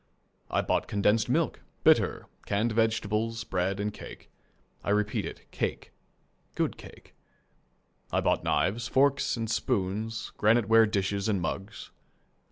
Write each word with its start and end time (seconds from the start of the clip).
I 0.49 0.61
bought 0.61 0.87
condensed 0.87 1.29
milk, 1.29 1.59
bitter, 1.83 2.25
canned 2.47 2.71
vegetables, 2.71 3.43
bread, 3.43 3.79
and 3.79 3.93
cake. 3.93 4.31
I 4.83 4.89
repeat 4.89 5.25
it, 5.25 5.45
cake 5.51 5.91
good 6.55 6.75
cake. 6.75 7.13
I 8.11 8.19
bought 8.19 8.43
knives, 8.43 8.87
forks, 8.87 9.37
and 9.37 9.47
spoons, 9.47 10.31
granite 10.37 10.67
ware 10.67 10.87
dishes 10.87 11.29
and 11.29 11.39
mugs. 11.39 11.91